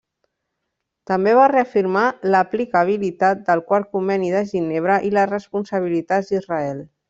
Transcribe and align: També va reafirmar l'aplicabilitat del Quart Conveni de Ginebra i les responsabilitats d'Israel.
També 1.11 1.35
va 1.39 1.49
reafirmar 1.51 2.05
l'aplicabilitat 2.35 3.45
del 3.51 3.61
Quart 3.69 3.93
Conveni 3.93 4.35
de 4.39 4.43
Ginebra 4.55 4.97
i 5.11 5.15
les 5.19 5.33
responsabilitats 5.37 6.35
d'Israel. 6.35 6.83